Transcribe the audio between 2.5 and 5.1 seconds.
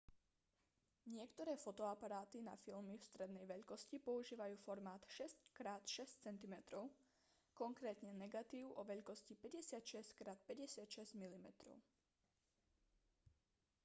filmy strednej veľkosti používajú formát